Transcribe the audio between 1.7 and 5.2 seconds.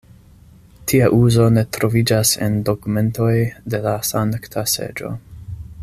troviĝas en dokumentoj de la Sankta Seĝo.